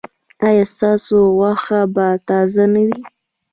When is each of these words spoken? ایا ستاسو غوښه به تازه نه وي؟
ایا 0.47 0.65
ستاسو 0.73 1.17
غوښه 1.35 1.79
به 1.93 2.07
تازه 2.27 2.65
نه 2.73 2.81
وي؟ 2.87 2.99